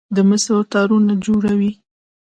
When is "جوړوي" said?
1.25-1.71